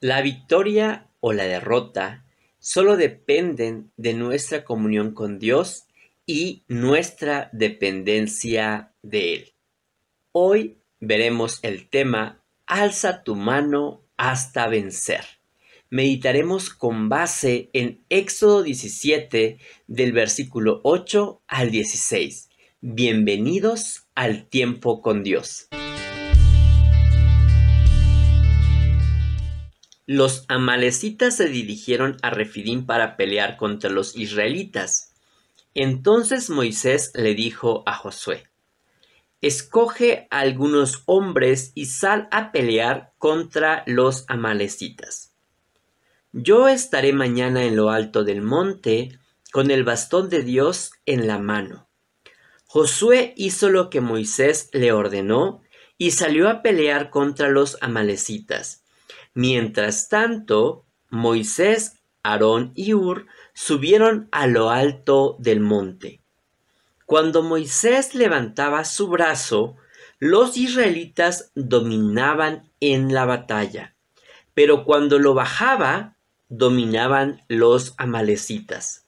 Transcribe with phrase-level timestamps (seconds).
[0.00, 2.24] La victoria o la derrota
[2.60, 5.86] solo dependen de nuestra comunión con Dios
[6.24, 9.52] y nuestra dependencia de Él.
[10.30, 15.24] Hoy veremos el tema Alza tu mano hasta vencer.
[15.90, 19.58] Meditaremos con base en Éxodo 17
[19.88, 22.50] del versículo 8 al 16.
[22.80, 25.68] Bienvenidos al tiempo con Dios.
[30.10, 35.12] Los amalecitas se dirigieron a Refidim para pelear contra los israelitas.
[35.74, 38.44] Entonces Moisés le dijo a Josué,
[39.42, 45.34] Escoge algunos hombres y sal a pelear contra los amalecitas.
[46.32, 49.18] Yo estaré mañana en lo alto del monte
[49.52, 51.86] con el bastón de Dios en la mano.
[52.64, 55.60] Josué hizo lo que Moisés le ordenó
[55.98, 58.86] y salió a pelear contra los amalecitas
[59.40, 66.20] Mientras tanto, Moisés, Aarón y Ur subieron a lo alto del monte.
[67.06, 69.76] Cuando Moisés levantaba su brazo,
[70.18, 73.94] los israelitas dominaban en la batalla,
[74.54, 76.16] pero cuando lo bajaba,
[76.48, 79.06] dominaban los amalecitas.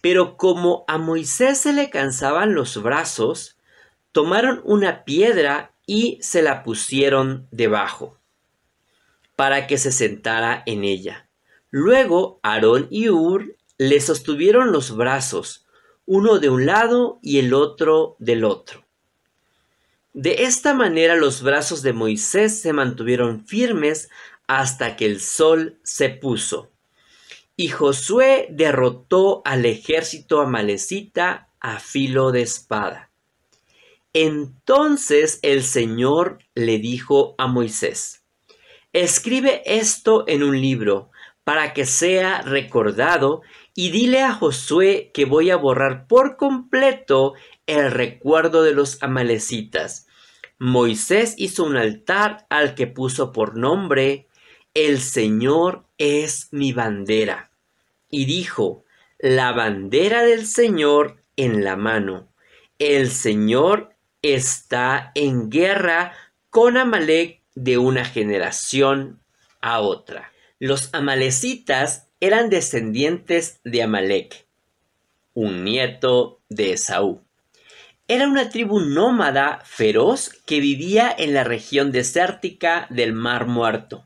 [0.00, 3.58] Pero como a Moisés se le cansaban los brazos,
[4.12, 8.19] tomaron una piedra y se la pusieron debajo
[9.40, 11.26] para que se sentara en ella.
[11.70, 15.64] Luego Aarón y Ur le sostuvieron los brazos,
[16.04, 18.84] uno de un lado y el otro del otro.
[20.12, 24.10] De esta manera los brazos de Moisés se mantuvieron firmes
[24.46, 26.70] hasta que el sol se puso.
[27.56, 33.10] Y Josué derrotó al ejército amalecita a filo de espada.
[34.12, 38.19] Entonces el Señor le dijo a Moisés,
[38.92, 41.10] Escribe esto en un libro
[41.44, 43.42] para que sea recordado
[43.74, 47.34] y dile a Josué que voy a borrar por completo
[47.66, 50.08] el recuerdo de los amalecitas.
[50.58, 54.28] Moisés hizo un altar al que puso por nombre
[54.74, 57.50] El Señor es mi bandera.
[58.08, 58.84] Y dijo,
[59.18, 62.28] la bandera del Señor en la mano.
[62.78, 66.12] El Señor está en guerra
[66.50, 69.20] con Amalek de una generación
[69.60, 70.32] a otra.
[70.58, 74.46] Los amalecitas eran descendientes de Amalek,
[75.34, 77.22] un nieto de Esaú.
[78.08, 84.04] Era una tribu nómada feroz que vivía en la región desértica del Mar Muerto.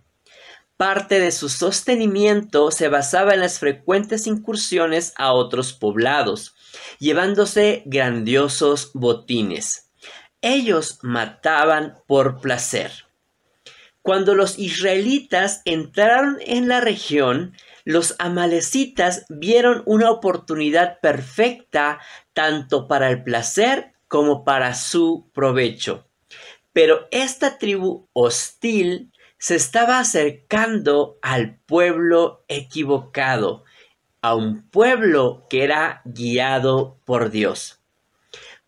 [0.76, 6.55] Parte de su sostenimiento se basaba en las frecuentes incursiones a otros poblados,
[6.99, 9.91] llevándose grandiosos botines.
[10.43, 13.06] Ellos mataban por placer.
[14.04, 17.56] Cuando los israelitas entraron en la región,
[17.87, 22.00] los amalecitas vieron una oportunidad perfecta
[22.34, 26.06] tanto para el placer como para su provecho.
[26.75, 33.64] Pero esta tribu hostil se estaba acercando al pueblo equivocado,
[34.20, 37.81] a un pueblo que era guiado por Dios.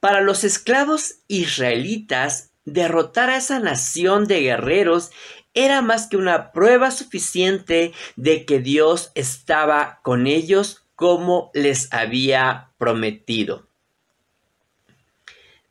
[0.01, 5.11] Para los esclavos israelitas, derrotar a esa nación de guerreros
[5.55, 12.71] era más que una prueba suficiente de que Dios estaba con ellos como les había
[12.77, 13.67] prometido.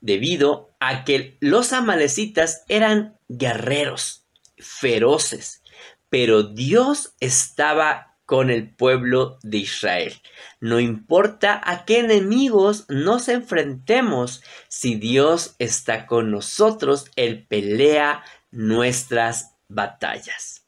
[0.02, 4.26] Debido a que los amalecitas eran guerreros,
[4.58, 5.62] feroces,
[6.10, 10.14] pero Dios estaba con el pueblo de Israel.
[10.60, 19.56] No importa a qué enemigos nos enfrentemos, si Dios está con nosotros, Él pelea nuestras
[19.68, 20.66] batallas.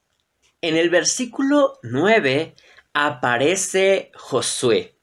[0.61, 2.55] En el versículo 9
[2.93, 4.95] aparece Josué,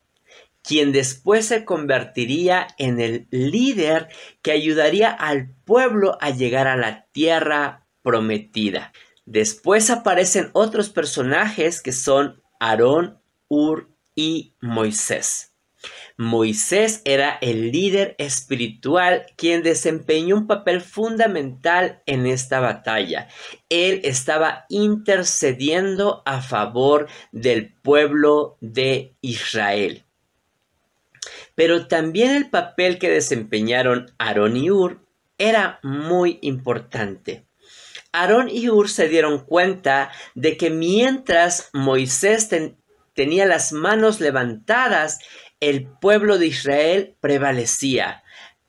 [0.62, 4.08] quien después se convertiría en el líder
[4.42, 8.92] que ayudaría al pueblo a llegar a la tierra prometida.
[9.26, 15.54] Después aparecen otros personajes que son Aarón, Ur y Moisés.
[16.16, 23.28] Moisés era el líder espiritual quien desempeñó un papel fundamental en esta batalla.
[23.68, 30.04] Él estaba intercediendo a favor del pueblo de Israel.
[31.54, 35.04] Pero también el papel que desempeñaron Aarón y Ur
[35.38, 37.44] era muy importante.
[38.14, 42.48] Aarón y Ur se dieron cuenta de que mientras Moisés
[43.12, 45.18] tenía las manos levantadas,
[45.58, 48.22] el pueblo de Israel prevalecía.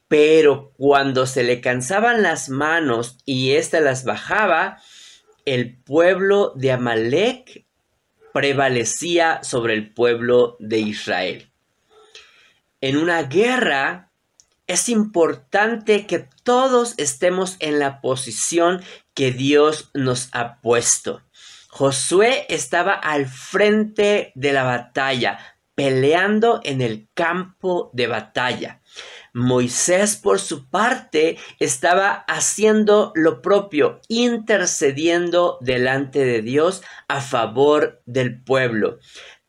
[0.08, 4.82] Pero cuando se le cansaban las manos y éste las bajaba,
[5.46, 7.66] el pueblo de Amalek
[8.34, 11.52] prevalecía sobre el pueblo de Israel.
[12.82, 14.12] En una guerra
[14.68, 18.82] es importante que todos estemos en la posición
[19.14, 21.22] que Dios nos ha puesto.
[21.70, 25.40] Josué estaba al frente de la batalla,
[25.76, 28.82] peleando en el campo de batalla.
[29.34, 38.42] Moisés, por su parte, estaba haciendo lo propio, intercediendo delante de Dios a favor del
[38.42, 39.00] pueblo.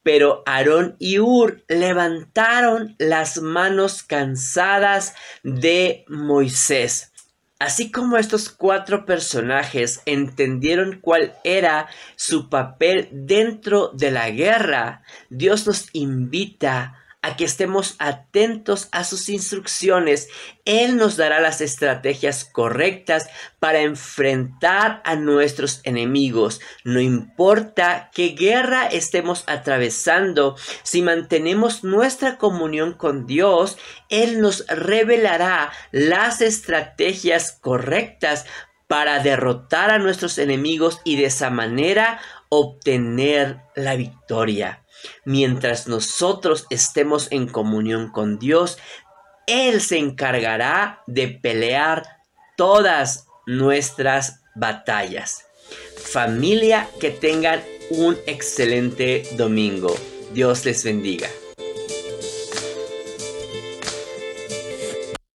[0.06, 7.10] Pero Aarón y Ur levantaron las manos cansadas de Moisés.
[7.58, 15.66] Así como estos cuatro personajes entendieron cuál era su papel dentro de la guerra, Dios
[15.66, 20.28] nos invita a que estemos atentos a sus instrucciones.
[20.64, 23.28] Él nos dará las estrategias correctas
[23.58, 26.60] para enfrentar a nuestros enemigos.
[26.84, 33.76] No importa qué guerra estemos atravesando, si mantenemos nuestra comunión con Dios,
[34.08, 38.46] Él nos revelará las estrategias correctas
[38.86, 42.20] para derrotar a nuestros enemigos y de esa manera
[42.50, 44.85] obtener la victoria.
[45.24, 48.78] Mientras nosotros estemos en comunión con Dios,
[49.46, 52.04] Él se encargará de pelear
[52.56, 55.46] todas nuestras batallas.
[55.96, 59.94] Familia, que tengan un excelente domingo.
[60.32, 61.28] Dios les bendiga.